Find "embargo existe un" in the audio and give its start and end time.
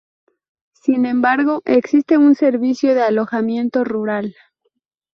1.05-2.33